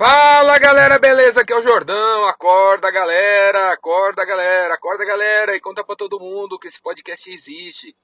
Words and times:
Fala 0.00 0.58
galera, 0.58 0.98
beleza? 0.98 1.42
Aqui 1.42 1.52
é 1.52 1.56
o 1.56 1.62
Jordão. 1.62 2.24
Acorda 2.24 2.90
galera, 2.90 3.70
acorda 3.70 4.24
galera, 4.24 4.72
acorda 4.72 5.04
galera 5.04 5.54
e 5.54 5.60
conta 5.60 5.84
pra 5.84 5.94
todo 5.94 6.18
mundo 6.18 6.58
que 6.58 6.68
esse 6.68 6.80
podcast 6.80 7.30
existe. 7.30 7.94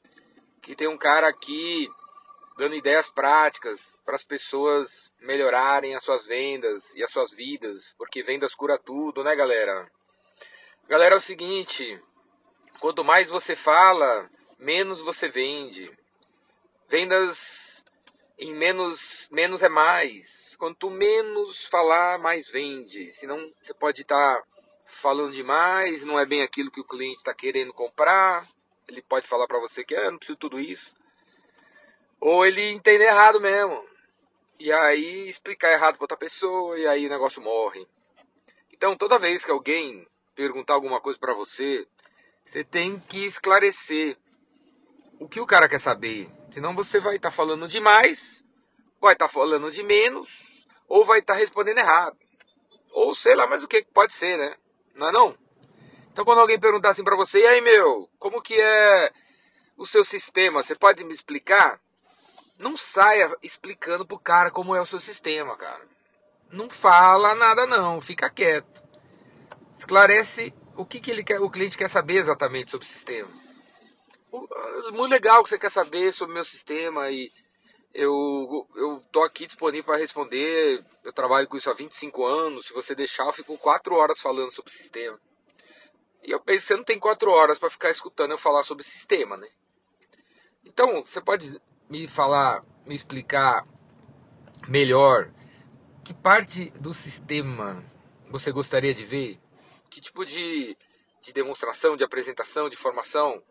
Que 0.61 0.77
tem 0.77 0.88
um 0.88 0.98
cara 0.98 1.27
aqui 1.27 1.88
dando 2.59 2.74
ideias 2.74 3.09
práticas 3.09 3.98
para 4.04 4.14
as 4.14 4.22
pessoas 4.22 5.11
melhorarem 5.22 5.95
as 5.95 6.03
suas 6.03 6.27
vendas 6.27 6.95
e 6.95 7.03
as 7.03 7.11
suas 7.11 7.30
vidas, 7.30 7.95
porque 7.97 8.23
vendas 8.23 8.55
cura 8.55 8.77
tudo, 8.77 9.25
né, 9.25 9.35
galera? 9.35 9.91
Galera, 10.87 11.15
é 11.15 11.19
o 11.19 11.23
seguinte, 11.23 11.99
quanto 12.79 13.03
mais 13.03 13.31
você 13.31 13.57
fala, 13.57 14.29
menos 14.59 15.01
você 15.01 15.31
vende. 15.31 15.91
Vendas 16.91 17.83
em 18.39 18.53
menos 18.53 19.29
menos 19.31 19.63
é 19.63 19.69
mais 19.71 20.36
Quanto 20.57 20.91
menos 20.91 21.66
falar, 21.66 22.18
mais 22.18 22.49
vende. 22.49 23.12
Senão 23.12 23.53
você 23.61 23.75
pode 23.75 24.03
estar 24.03 24.36
tá 24.36 24.44
falando 24.86 25.32
demais, 25.32 26.04
não 26.04 26.18
é 26.18 26.25
bem 26.25 26.43
aquilo 26.43 26.71
que 26.71 26.81
o 26.81 26.85
cliente 26.85 27.18
está 27.18 27.35
querendo 27.35 27.72
comprar. 27.72 28.46
Ele 28.89 29.03
pode 29.03 29.26
falar 29.26 29.46
para 29.46 29.58
você 29.58 29.84
que 29.84 29.95
ah, 29.95 30.11
não 30.11 30.18
preciso 30.18 30.39
tudo 30.39 30.58
isso. 30.58 30.95
Ou 32.20 32.47
ele 32.47 32.62
entender 32.62 33.05
errado 33.05 33.41
mesmo. 33.41 33.84
E 34.58 34.72
aí 34.72 35.28
explicar 35.28 35.72
errado 35.72 35.97
para 35.97 36.05
outra 36.05 36.17
pessoa 36.17 36.78
e 36.78 36.86
aí 36.86 37.06
o 37.06 37.11
negócio 37.11 37.42
morre. 37.42 37.86
Então 38.73 38.97
toda 38.97 39.19
vez 39.19 39.45
que 39.45 39.50
alguém 39.50 40.06
perguntar 40.34 40.75
alguma 40.75 41.00
coisa 41.00 41.19
para 41.19 41.34
você, 41.34 41.86
você 42.45 42.64
tem 42.64 42.98
que 42.98 43.25
esclarecer 43.27 44.17
o 45.19 45.28
que 45.28 45.41
o 45.41 45.47
cara 45.47 45.69
quer 45.69 45.81
saber. 45.81 46.31
Senão 46.53 46.75
você 46.75 46.98
vai 46.98 47.17
estar 47.17 47.31
tá 47.31 47.36
falando 47.36 47.69
demais 47.69 48.45
vai 49.06 49.12
estar 49.12 49.28
tá 49.28 49.33
falando 49.33 49.70
de 49.70 49.84
menos 49.84 50.28
ou 50.89 51.05
vai 51.05 51.20
estar 51.20 51.34
tá 51.34 51.39
respondendo 51.39 51.78
errado. 51.78 52.17
Ou 52.92 53.15
sei 53.15 53.37
lá 53.37 53.47
mais 53.47 53.62
o 53.62 53.69
que 53.69 53.84
pode 53.95 54.12
ser, 54.12 54.37
né? 54.37 54.57
Não 54.97 55.09
é 55.09 55.13
não? 55.13 55.39
Então 56.11 56.25
quando 56.25 56.41
alguém 56.41 56.59
perguntar 56.59 56.91
assim 56.91 57.05
para 57.05 57.15
você, 57.15 57.41
e 57.41 57.47
aí 57.47 57.61
meu, 57.61 58.11
como 58.19 58.43
que 58.43 58.61
é 58.61 59.13
o 59.77 59.87
seu 59.87 60.05
sistema? 60.05 60.63
Você 60.63 60.75
pode 60.75 61.05
me 61.05 61.13
explicar? 61.13 61.81
Não 62.59 62.77
saia 62.77 63.33
explicando 63.43 64.07
pro 64.07 64.19
cara 64.19 64.51
como 64.51 64.75
é 64.75 64.81
o 64.81 64.87
seu 64.87 64.98
sistema, 64.98 65.57
cara. 65.57 65.87
Não 66.51 66.69
fala 66.69 67.35
nada 67.35 67.65
não, 67.67 68.01
fica 68.01 68.29
quieto. 68.31 68.83
Esclarece 69.77 70.53
o 70.75 70.85
que, 70.85 70.98
que 70.98 71.11
ele 71.11 71.23
quer, 71.23 71.41
o 71.41 71.51
cliente 71.51 71.79
quer 71.79 71.89
saber 71.89 72.17
exatamente 72.17 72.70
sobre 72.70 72.87
o 72.87 72.91
sistema. 72.91 73.31
Muito 74.93 75.13
legal 75.13 75.45
que 75.45 75.51
você 75.51 75.59
quer 75.59 75.70
saber 75.70 76.13
sobre 76.13 76.33
o 76.33 76.35
meu 76.35 76.45
sistema 76.45 77.11
e 77.11 77.31
eu, 77.97 78.69
eu 78.77 79.02
tô 79.11 79.22
aqui 79.22 79.47
disponível 79.47 79.84
para 79.84 79.97
responder. 79.97 80.84
Eu 81.02 81.12
trabalho 81.12 81.48
com 81.48 81.56
isso 81.56 81.70
há 81.70 81.75
25 81.75 82.25
anos. 82.25 82.66
Se 82.66 82.72
você 82.72 82.94
deixar, 82.94 83.27
eu 83.27 83.33
fico 83.33 83.56
4 83.56 83.94
horas 83.94 84.20
falando 84.20 84.50
sobre 84.50 84.70
sistema. 84.70 85.19
E 86.22 86.30
eu 86.30 86.39
penso, 86.41 86.67
você 86.67 86.77
não 86.77 86.84
tem 86.84 86.98
4 86.98 87.30
horas 87.30 87.58
para 87.58 87.70
ficar 87.70 87.91
escutando 87.91 88.33
eu 88.33 88.39
falar 88.39 88.64
sobre 88.64 88.84
sistema, 88.84 89.36
né? 89.36 89.48
Então, 90.64 91.02
você 91.02 91.20
pode 91.20 91.61
me 91.89 92.06
falar, 92.06 92.62
me 92.84 92.94
explicar 92.94 93.67
melhor 94.69 95.30
que 96.05 96.12
parte 96.12 96.70
do 96.78 96.92
sistema 96.92 97.84
você 98.30 98.52
gostaria 98.52 98.92
de 98.92 99.05
ver? 99.05 99.41
Que 99.89 100.00
tipo 100.00 100.24
de, 100.24 100.77
de 101.20 101.33
demonstração, 101.33 101.97
de 101.97 102.05
apresentação, 102.05 102.69
de 102.69 102.77
formação 102.77 103.42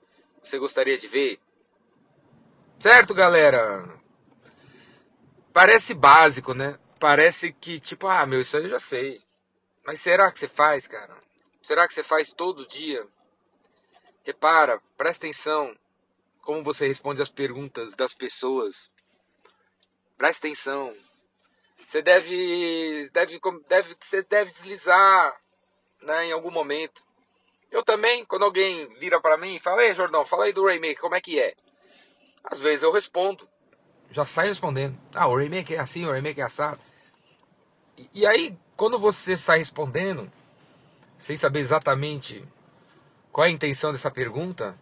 você 0.44 0.60
gostaria 0.60 0.98
de 0.98 1.08
ver? 1.08 1.40
Certo, 2.80 3.14
galera? 3.14 4.05
Parece 5.56 5.94
básico, 5.94 6.54
né? 6.54 6.78
Parece 7.00 7.54
que, 7.54 7.80
tipo, 7.80 8.08
ah, 8.08 8.26
meu, 8.26 8.42
isso 8.42 8.58
aí 8.58 8.64
eu 8.64 8.72
já 8.72 8.80
sei. 8.80 9.24
Mas 9.86 10.02
será 10.02 10.30
que 10.30 10.38
você 10.38 10.50
faz, 10.50 10.86
cara? 10.86 11.16
Será 11.64 11.88
que 11.88 11.94
você 11.94 12.04
faz 12.04 12.34
todo 12.34 12.68
dia? 12.68 13.08
Repara, 14.26 14.82
presta 14.98 15.26
atenção 15.26 15.74
como 16.42 16.62
você 16.62 16.86
responde 16.86 17.22
as 17.22 17.30
perguntas 17.30 17.96
das 17.96 18.14
pessoas. 18.14 18.92
Presta 20.18 20.46
atenção. 20.46 20.94
Você 21.88 22.02
deve, 22.02 23.10
deve, 23.14 23.40
deve, 23.70 23.96
você 23.98 24.24
deve 24.24 24.52
deslizar 24.52 25.40
né, 26.02 26.26
em 26.26 26.32
algum 26.34 26.52
momento. 26.52 27.02
Eu 27.72 27.82
também, 27.82 28.26
quando 28.26 28.44
alguém 28.44 28.94
vira 28.96 29.22
para 29.22 29.38
mim 29.38 29.56
e 29.56 29.62
fala, 29.62 29.86
ei, 29.86 29.94
Jordão, 29.94 30.26
fala 30.26 30.44
aí 30.44 30.52
do 30.52 30.66
Raymaker, 30.66 31.00
como 31.00 31.16
é 31.16 31.22
que 31.22 31.40
é? 31.40 31.56
Às 32.44 32.60
vezes 32.60 32.84
eu 32.84 32.92
respondo 32.92 33.48
já 34.12 34.26
sai 34.26 34.48
respondendo. 34.48 34.98
Ah, 35.14 35.28
o 35.28 35.36
remake 35.36 35.76
é 35.76 35.80
assim, 35.80 36.06
o 36.06 36.12
remake 36.12 36.42
é 36.42 36.44
assado. 36.44 36.80
E, 37.98 38.10
e 38.14 38.28
aí, 38.28 38.58
quando 38.76 39.00
você 39.00 39.38
sai 39.38 39.60
respondendo, 39.60 40.32
sem 41.18 41.38
saber 41.38 41.60
exatamente 41.60 42.44
qual 43.32 43.46
é 43.46 43.50
a 43.50 43.52
intenção 43.52 43.92
dessa 43.92 44.12
pergunta, 44.12 44.78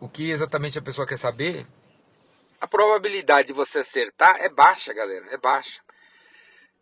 o 0.00 0.08
que 0.08 0.30
exatamente 0.30 0.78
a 0.78 0.82
pessoa 0.82 1.06
quer 1.06 1.18
saber, 1.18 1.66
a 2.60 2.66
probabilidade 2.66 3.48
de 3.48 3.52
você 3.52 3.80
acertar 3.80 4.36
é 4.40 4.48
baixa, 4.48 4.92
galera. 4.92 5.26
É 5.30 5.36
baixa. 5.36 5.80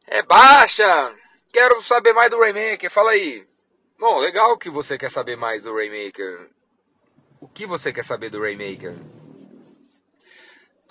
É 0.07 0.23
baixa! 0.23 1.15
Quero 1.53 1.83
saber 1.83 2.13
mais 2.13 2.31
do 2.31 2.39
Raymaker, 2.39 2.91
fala 2.91 3.11
aí. 3.11 3.47
Bom, 3.99 4.19
legal 4.19 4.57
que 4.59 4.71
você 4.71 4.99
quer 4.99 5.11
saber 5.11 5.37
mais 5.37 5.63
do 5.63 5.75
Raymaker. 5.75 6.51
O 7.41 7.49
que 7.49 7.67
você 7.67 7.93
quer 7.93 8.05
saber 8.05 8.31
do 8.31 8.41
Raymaker? 8.41 8.95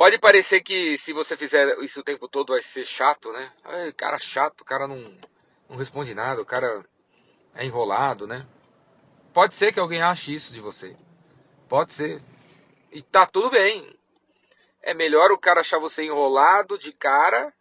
Pode 0.03 0.17
parecer 0.17 0.59
que 0.61 0.97
se 0.97 1.13
você 1.13 1.37
fizer 1.37 1.77
isso 1.79 2.01
o 2.01 2.03
tempo 2.03 2.27
todo 2.27 2.51
vai 2.51 2.61
ser 2.61 2.85
chato, 2.85 3.31
né? 3.31 3.49
Ai, 3.63 3.93
cara 3.93 4.19
chato, 4.19 4.65
cara 4.65 4.85
não, 4.85 5.01
não 5.69 5.77
responde 5.77 6.13
nada, 6.13 6.41
o 6.41 6.45
cara 6.45 6.83
é 7.55 7.63
enrolado, 7.63 8.27
né? 8.27 8.45
Pode 9.33 9.55
ser 9.55 9.71
que 9.71 9.79
alguém 9.79 10.01
ache 10.01 10.35
isso 10.35 10.51
de 10.51 10.59
você. 10.59 10.93
Pode 11.69 11.93
ser. 11.93 12.21
E 12.91 13.01
tá 13.01 13.25
tudo 13.25 13.49
bem. 13.49 13.97
É 14.81 14.93
melhor 14.93 15.31
o 15.31 15.37
cara 15.37 15.61
achar 15.61 15.79
você 15.79 16.03
enrolado 16.03 16.77
de 16.77 16.91
cara 16.91 17.53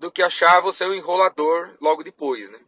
do 0.00 0.10
que 0.10 0.22
achar 0.22 0.60
você 0.60 0.86
um 0.86 0.94
enrolador 0.94 1.76
logo 1.78 2.02
depois, 2.02 2.48
né? 2.48 2.60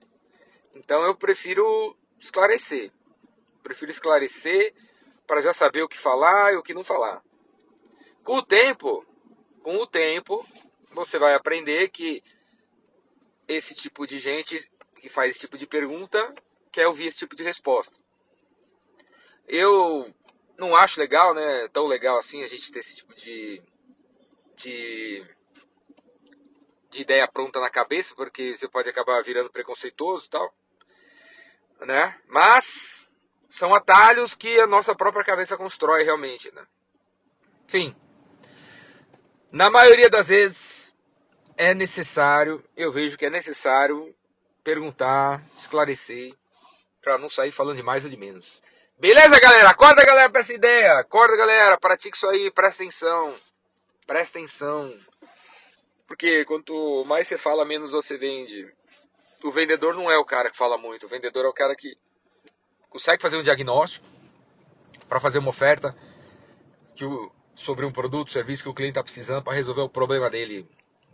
Então 0.74 1.02
eu 1.04 1.14
prefiro 1.14 1.96
esclarecer. 2.20 2.92
Prefiro 3.62 3.90
esclarecer 3.90 4.74
para 5.26 5.40
já 5.40 5.54
saber 5.54 5.80
o 5.80 5.88
que 5.88 5.96
falar 5.96 6.52
e 6.52 6.56
o 6.56 6.62
que 6.62 6.74
não 6.74 6.84
falar. 6.84 7.22
Com 8.28 8.36
o 8.36 8.42
tempo, 8.42 9.06
com 9.62 9.78
o 9.78 9.86
tempo, 9.86 10.46
você 10.92 11.18
vai 11.18 11.32
aprender 11.32 11.88
que 11.88 12.22
esse 13.48 13.74
tipo 13.74 14.06
de 14.06 14.18
gente 14.18 14.70
que 14.96 15.08
faz 15.08 15.30
esse 15.30 15.40
tipo 15.40 15.56
de 15.56 15.66
pergunta 15.66 16.34
quer 16.70 16.86
ouvir 16.88 17.06
esse 17.06 17.20
tipo 17.20 17.34
de 17.34 17.42
resposta. 17.42 17.96
Eu 19.46 20.14
não 20.58 20.76
acho 20.76 21.00
legal, 21.00 21.32
né? 21.32 21.68
Tão 21.68 21.86
legal 21.86 22.18
assim 22.18 22.44
a 22.44 22.46
gente 22.46 22.70
ter 22.70 22.80
esse 22.80 22.96
tipo 22.96 23.14
de, 23.14 23.62
de, 24.56 25.26
de 26.90 27.00
ideia 27.00 27.26
pronta 27.26 27.58
na 27.60 27.70
cabeça, 27.70 28.14
porque 28.14 28.54
você 28.54 28.68
pode 28.68 28.90
acabar 28.90 29.24
virando 29.24 29.50
preconceituoso 29.50 30.26
e 30.26 30.28
tal, 30.28 30.54
né? 31.80 32.20
Mas 32.26 33.08
são 33.48 33.74
atalhos 33.74 34.34
que 34.34 34.60
a 34.60 34.66
nossa 34.66 34.94
própria 34.94 35.24
cabeça 35.24 35.56
constrói 35.56 36.02
realmente, 36.04 36.52
né? 36.52 36.66
Enfim. 37.66 37.96
Na 39.50 39.70
maioria 39.70 40.10
das 40.10 40.28
vezes 40.28 40.94
é 41.56 41.72
necessário, 41.72 42.62
eu 42.76 42.92
vejo 42.92 43.16
que 43.16 43.24
é 43.24 43.30
necessário 43.30 44.14
perguntar, 44.62 45.42
esclarecer, 45.58 46.34
para 47.00 47.16
não 47.16 47.30
sair 47.30 47.50
falando 47.50 47.76
de 47.76 47.82
mais 47.82 48.04
ou 48.04 48.10
de 48.10 48.16
menos. 48.16 48.62
Beleza, 48.98 49.40
galera? 49.40 49.70
Acorda, 49.70 50.04
galera, 50.04 50.28
pra 50.28 50.42
essa 50.42 50.52
ideia. 50.52 50.98
Acorda, 50.98 51.36
galera, 51.36 51.78
pratique 51.78 52.16
isso 52.16 52.28
aí, 52.28 52.50
presta 52.50 52.82
atenção. 52.82 53.34
Presta 54.06 54.38
atenção. 54.38 54.94
Porque 56.06 56.44
quanto 56.44 57.04
mais 57.06 57.26
você 57.26 57.38
fala, 57.38 57.64
menos 57.64 57.92
você 57.92 58.18
vende. 58.18 58.70
O 59.42 59.50
vendedor 59.50 59.94
não 59.94 60.10
é 60.10 60.18
o 60.18 60.24
cara 60.24 60.50
que 60.50 60.56
fala 60.56 60.76
muito. 60.76 61.06
O 61.06 61.08
vendedor 61.08 61.46
é 61.46 61.48
o 61.48 61.54
cara 61.54 61.74
que 61.74 61.96
consegue 62.90 63.22
fazer 63.22 63.36
um 63.36 63.42
diagnóstico 63.42 64.06
para 65.08 65.20
fazer 65.20 65.38
uma 65.38 65.50
oferta 65.50 65.96
que 66.94 67.04
o, 67.04 67.32
sobre 67.58 67.84
um 67.84 67.90
produto, 67.90 68.30
serviço 68.30 68.62
que 68.62 68.68
o 68.68 68.74
cliente 68.74 68.92
está 68.92 69.02
precisando 69.02 69.42
para 69.42 69.52
resolver 69.52 69.80
o 69.80 69.88
problema 69.88 70.30
dele. 70.30 70.64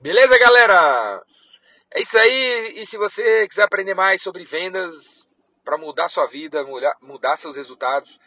Beleza, 0.00 0.38
galera? 0.38 1.24
É 1.90 2.02
isso 2.02 2.18
aí. 2.18 2.74
E 2.76 2.86
se 2.86 2.98
você 2.98 3.48
quiser 3.48 3.62
aprender 3.62 3.94
mais 3.94 4.20
sobre 4.20 4.44
vendas 4.44 5.26
para 5.64 5.78
mudar 5.78 6.10
sua 6.10 6.26
vida, 6.26 6.62
mudar, 7.00 7.38
seus 7.38 7.56
resultados, 7.56 8.20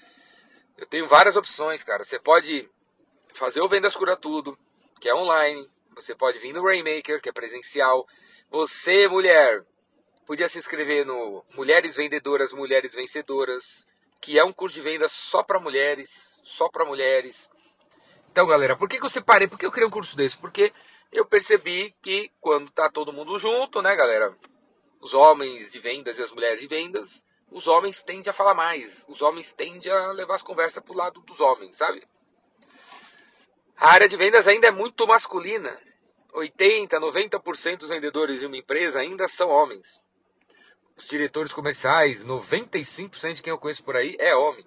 eu 0.77 0.87
tenho 0.87 1.07
várias 1.07 1.35
opções, 1.35 1.83
cara. 1.83 2.03
Você 2.03 2.17
pode 2.17 2.67
fazer 3.33 3.61
o 3.61 3.69
Vendas 3.69 3.95
Cura 3.95 4.17
Tudo, 4.17 4.57
que 4.99 5.07
é 5.07 5.13
online. 5.13 5.69
Você 5.95 6.15
pode 6.15 6.39
vir 6.39 6.53
no 6.53 6.65
Rainmaker, 6.65 7.21
que 7.21 7.29
é 7.29 7.31
presencial. 7.31 8.07
Você, 8.49 9.07
mulher, 9.07 9.63
podia 10.25 10.49
se 10.49 10.57
inscrever 10.57 11.05
no 11.05 11.45
Mulheres 11.53 11.95
Vendedoras, 11.95 12.51
Mulheres 12.51 12.95
Vencedoras, 12.95 13.85
que 14.19 14.39
é 14.39 14.43
um 14.43 14.51
curso 14.51 14.75
de 14.75 14.81
vendas 14.81 15.11
só 15.11 15.43
para 15.43 15.59
mulheres, 15.59 16.33
só 16.41 16.67
para 16.67 16.83
mulheres. 16.83 17.47
Então, 18.38 18.45
galera, 18.45 18.75
por 18.78 18.88
que, 18.88 19.00
que 19.00 19.04
eu 19.04 19.10
separei? 19.10 19.48
Por 19.48 19.57
que 19.57 19.66
eu 19.66 19.72
criei 19.72 19.88
um 19.88 19.89
curso 19.89 20.16
desse? 20.16 20.38
Porque 20.38 20.72
eu 21.12 21.25
percebi 21.25 21.92
que 22.04 22.31
quando 22.39 22.69
tá 22.69 22.88
todo 22.88 23.12
mundo 23.12 23.39
junto, 23.39 23.81
né, 23.81 23.95
galera? 23.95 24.38
os 25.01 25.16
homens 25.16 25.72
de 25.72 25.80
vendas 25.80 26.19
e 26.19 26.22
as 26.22 26.30
mulheres 26.30 26.62
de 26.62 26.68
vendas, 26.68 27.25
os 27.50 27.66
homens 27.66 28.04
tendem 28.04 28.30
a 28.30 28.34
falar 28.34 28.54
mais. 28.54 29.04
Os 29.07 29.24
homens 29.24 29.54
tendem 29.54 29.92
a 29.92 30.12
levar 30.12 30.36
as 30.36 30.44
conversas 30.44 30.84
para 30.84 30.94
o 30.94 30.95
lado 30.95 31.19
dos 31.22 31.39
homens, 31.39 31.78
sabe? 31.78 32.07
A 33.75 33.89
área 33.89 34.07
de 34.07 34.16
vendas 34.16 34.48
ainda 34.48 34.68
é 34.68 34.72
muito 34.72 35.07
masculina. 35.07 35.75
80, 36.31 37.00
90% 37.00 37.78
dos 37.78 37.89
vendedores 37.89 38.42
de 38.42 38.45
uma 38.45 38.57
empresa 38.57 39.00
ainda 39.00 39.28
são 39.28 39.50
homens. 39.50 40.00
Os 40.95 41.07
diretores 41.07 41.51
comerciais, 41.51 42.24
95% 42.24 43.34
de 43.34 43.42
quem 43.42 43.50
eu 43.50 43.57
conheço 43.57 43.84
por 43.84 43.95
aí 43.95 44.16
é 44.19 44.36
homem. 44.36 44.63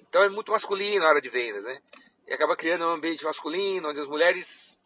Então 0.00 0.24
é 0.24 0.28
muito 0.28 0.50
masculino 0.50 1.04
a 1.04 1.10
área 1.10 1.22
de 1.22 1.28
vendas, 1.28 1.62
né? 1.62 1.80
E 2.26 2.34
acaba 2.34 2.56
criando 2.56 2.84
um 2.84 2.90
ambiente 2.90 3.24
masculino, 3.24 3.90
onde 3.90 4.00
as 4.00 4.08
mulheres 4.08 4.76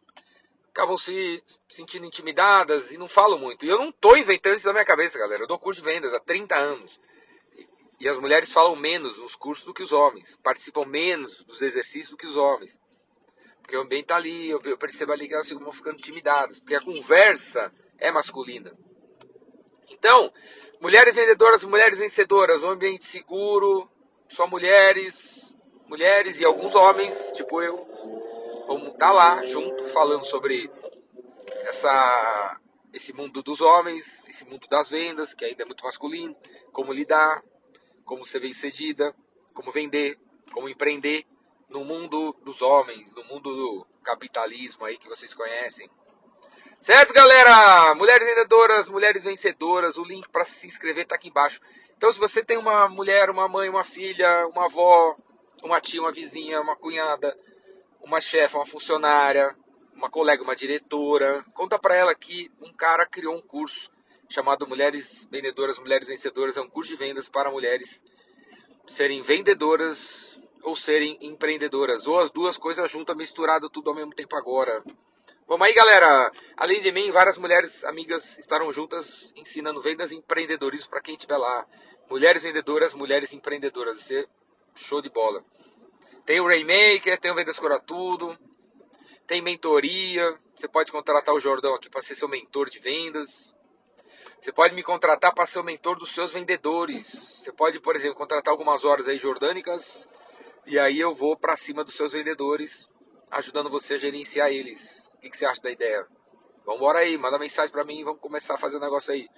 acabam 0.70 0.96
se 0.96 1.42
sentindo 1.68 2.06
intimidadas 2.06 2.90
e 2.90 2.98
não 2.98 3.08
falam 3.08 3.38
muito. 3.38 3.64
E 3.64 3.68
eu 3.68 3.78
não 3.78 3.90
estou 3.90 4.16
inventando 4.16 4.56
isso 4.56 4.66
na 4.66 4.72
minha 4.72 4.84
cabeça, 4.84 5.18
galera. 5.18 5.42
Eu 5.42 5.48
dou 5.48 5.58
curso 5.58 5.80
de 5.80 5.86
vendas 5.86 6.12
há 6.12 6.20
30 6.20 6.54
anos. 6.56 7.00
E 7.98 8.08
as 8.08 8.16
mulheres 8.16 8.50
falam 8.50 8.76
menos 8.76 9.18
nos 9.18 9.34
cursos 9.34 9.64
do 9.64 9.74
que 9.74 9.82
os 9.82 9.92
homens. 9.92 10.38
Participam 10.42 10.86
menos 10.86 11.44
dos 11.44 11.60
exercícios 11.60 12.10
do 12.10 12.16
que 12.16 12.26
os 12.26 12.36
homens. 12.36 12.78
Porque 13.60 13.76
o 13.76 13.82
ambiente 13.82 14.04
está 14.04 14.16
ali, 14.16 14.48
eu 14.48 14.60
percebo 14.78 15.12
ali 15.12 15.28
que 15.28 15.34
elas 15.34 15.48
ficam 15.48 15.70
ficando 15.70 15.98
intimidadas. 15.98 16.58
Porque 16.58 16.74
a 16.74 16.80
conversa 16.80 17.72
é 17.98 18.10
masculina. 18.10 18.72
Então, 19.90 20.32
mulheres 20.80 21.14
vendedoras, 21.14 21.62
mulheres 21.64 21.98
vencedoras, 21.98 22.62
um 22.62 22.70
ambiente 22.70 23.04
seguro, 23.04 23.90
só 24.28 24.46
mulheres, 24.46 25.49
mulheres 25.90 26.38
e 26.38 26.44
alguns 26.44 26.76
homens, 26.76 27.32
tipo 27.32 27.60
eu, 27.60 27.84
vamos 28.68 28.92
estar 28.92 29.08
tá 29.08 29.12
lá 29.12 29.44
junto 29.44 29.84
falando 29.86 30.24
sobre 30.24 30.70
essa, 31.62 32.60
esse 32.92 33.12
mundo 33.12 33.42
dos 33.42 33.60
homens, 33.60 34.22
esse 34.28 34.46
mundo 34.46 34.68
das 34.68 34.88
vendas, 34.88 35.34
que 35.34 35.44
ainda 35.44 35.64
é 35.64 35.66
muito 35.66 35.84
masculino, 35.84 36.36
como 36.72 36.92
lidar, 36.92 37.42
como 38.04 38.24
ser 38.24 38.38
bem 38.38 38.54
sucedida, 38.54 39.12
como 39.52 39.72
vender, 39.72 40.16
como 40.52 40.68
empreender 40.68 41.26
no 41.68 41.84
mundo 41.84 42.36
dos 42.44 42.62
homens, 42.62 43.12
no 43.12 43.24
mundo 43.24 43.52
do 43.52 43.86
capitalismo 44.04 44.84
aí 44.84 44.96
que 44.96 45.08
vocês 45.08 45.34
conhecem. 45.34 45.90
Certo, 46.80 47.12
galera? 47.12 47.96
Mulheres 47.96 48.28
vendedoras, 48.28 48.88
mulheres 48.88 49.24
vencedoras, 49.24 49.98
o 49.98 50.04
link 50.04 50.28
para 50.28 50.44
se 50.44 50.68
inscrever 50.68 51.02
está 51.02 51.16
aqui 51.16 51.28
embaixo. 51.28 51.60
Então, 51.96 52.12
se 52.12 52.18
você 52.18 52.44
tem 52.44 52.56
uma 52.56 52.88
mulher, 52.88 53.28
uma 53.28 53.48
mãe, 53.48 53.68
uma 53.68 53.84
filha, 53.84 54.46
uma 54.46 54.66
avó, 54.66 55.16
uma 55.62 55.80
tia, 55.80 56.00
uma 56.00 56.12
vizinha, 56.12 56.60
uma 56.60 56.76
cunhada, 56.76 57.36
uma 58.00 58.20
chefe, 58.20 58.56
uma 58.56 58.66
funcionária, 58.66 59.54
uma 59.94 60.10
colega, 60.10 60.42
uma 60.42 60.56
diretora, 60.56 61.44
conta 61.52 61.78
para 61.78 61.94
ela 61.94 62.14
que 62.14 62.50
um 62.60 62.72
cara 62.72 63.04
criou 63.06 63.36
um 63.36 63.42
curso 63.42 63.90
chamado 64.28 64.66
Mulheres 64.66 65.26
Vendedoras, 65.30 65.78
Mulheres 65.78 66.08
Vencedoras. 66.08 66.56
É 66.56 66.60
um 66.60 66.68
curso 66.68 66.90
de 66.90 66.96
vendas 66.96 67.28
para 67.28 67.50
mulheres 67.50 68.02
serem 68.86 69.22
vendedoras 69.22 70.40
ou 70.62 70.76
serem 70.76 71.18
empreendedoras, 71.22 72.06
ou 72.06 72.18
as 72.18 72.30
duas 72.30 72.58
coisas 72.58 72.90
juntas, 72.90 73.16
misturado 73.16 73.70
tudo 73.70 73.90
ao 73.90 73.96
mesmo 73.96 74.14
tempo 74.14 74.36
agora. 74.36 74.82
Vamos 75.46 75.66
aí, 75.66 75.72
galera. 75.74 76.30
Além 76.56 76.80
de 76.80 76.92
mim, 76.92 77.10
várias 77.10 77.36
mulheres 77.36 77.84
amigas 77.84 78.38
estarão 78.38 78.72
juntas 78.72 79.32
ensinando 79.36 79.80
vendas 79.80 80.12
e 80.12 80.16
empreendedorismo 80.16 80.90
para 80.90 81.00
quem 81.00 81.14
estiver 81.14 81.38
lá. 81.38 81.66
Mulheres 82.08 82.42
vendedoras, 82.42 82.94
mulheres 82.94 83.32
empreendedoras. 83.32 84.10
É 84.10 84.26
show 84.74 85.00
de 85.00 85.10
bola. 85.10 85.44
Tem 86.24 86.40
o 86.40 86.46
Rainmaker, 86.46 87.18
tem 87.18 87.30
o 87.30 87.34
Vendas 87.34 87.58
Cura 87.58 87.80
Tudo, 87.80 88.38
tem 89.26 89.42
mentoria. 89.42 90.38
Você 90.54 90.68
pode 90.68 90.92
contratar 90.92 91.34
o 91.34 91.40
Jordão 91.40 91.74
aqui 91.74 91.88
para 91.88 92.02
ser 92.02 92.14
seu 92.14 92.28
mentor 92.28 92.68
de 92.68 92.78
vendas. 92.78 93.54
Você 94.40 94.52
pode 94.52 94.74
me 94.74 94.82
contratar 94.82 95.34
para 95.34 95.46
ser 95.46 95.58
o 95.58 95.64
mentor 95.64 95.98
dos 95.98 96.12
seus 96.14 96.32
vendedores. 96.32 97.06
Você 97.06 97.52
pode, 97.52 97.80
por 97.80 97.94
exemplo, 97.96 98.16
contratar 98.16 98.52
algumas 98.52 98.84
horas 98.84 99.06
aí 99.08 99.18
jordânicas 99.18 100.06
e 100.66 100.78
aí 100.78 101.00
eu 101.00 101.14
vou 101.14 101.36
para 101.36 101.56
cima 101.56 101.82
dos 101.82 101.94
seus 101.94 102.12
vendedores, 102.12 102.88
ajudando 103.30 103.68
você 103.68 103.94
a 103.94 103.98
gerenciar 103.98 104.50
eles. 104.50 105.08
O 105.14 105.18
que, 105.18 105.30
que 105.30 105.36
você 105.36 105.44
acha 105.44 105.60
da 105.60 105.70
ideia? 105.70 106.06
Vamos 106.64 106.80
embora 106.80 107.00
aí, 107.00 107.18
manda 107.18 107.38
mensagem 107.38 107.72
para 107.72 107.84
mim, 107.84 108.04
vamos 108.04 108.20
começar 108.20 108.54
a 108.54 108.58
fazer 108.58 108.76
o 108.76 108.78
um 108.78 108.82
negócio 108.82 109.12
aí. 109.12 109.28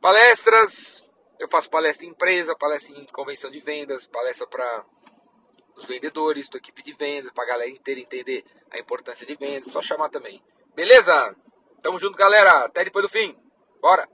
Palestras, 0.00 0.99
eu 1.40 1.48
faço 1.48 1.70
palestra 1.70 2.04
em 2.06 2.10
empresa, 2.10 2.54
palestra 2.54 2.94
em 2.96 3.06
convenção 3.06 3.50
de 3.50 3.58
vendas, 3.60 4.06
palestra 4.06 4.46
para 4.46 4.84
os 5.74 5.86
vendedores, 5.86 6.50
tua 6.50 6.58
equipe 6.58 6.82
de 6.82 6.92
vendas, 6.92 7.32
para 7.32 7.44
a 7.44 7.46
galera 7.46 7.70
inteira 7.70 7.98
entender 7.98 8.44
a 8.70 8.78
importância 8.78 9.26
de 9.26 9.34
vendas, 9.34 9.72
só 9.72 9.80
chamar 9.80 10.10
também. 10.10 10.44
Beleza? 10.74 11.34
Tamo 11.82 11.98
junto, 11.98 12.16
galera. 12.16 12.66
Até 12.66 12.84
depois 12.84 13.02
do 13.02 13.08
fim. 13.08 13.34
Bora! 13.80 14.06